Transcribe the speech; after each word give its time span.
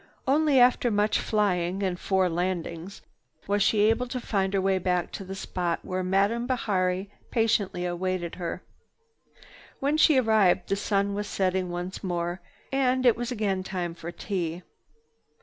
Only 0.27 0.59
after 0.59 0.89
much 0.89 1.19
flying 1.19 1.83
and 1.83 1.99
four 1.99 2.27
landings 2.27 3.03
was 3.45 3.61
she 3.61 3.81
able 3.81 4.07
to 4.07 4.19
find 4.19 4.51
her 4.55 4.59
way 4.59 4.79
back 4.79 5.11
to 5.11 5.23
the 5.23 5.35
spot 5.35 5.81
where 5.85 6.01
Madame 6.01 6.47
Bihari 6.47 7.11
patiently 7.29 7.85
awaited 7.85 8.33
her. 8.41 8.63
When 9.79 9.97
she 9.97 10.19
arrived 10.19 10.69
the 10.69 10.75
sun 10.75 11.13
was 11.13 11.27
setting 11.27 11.69
once 11.69 12.03
more 12.03 12.41
and 12.71 13.05
it 13.05 13.15
was 13.15 13.31
again 13.31 13.61
time 13.61 13.93
for 13.93 14.11
tea. 14.11 14.63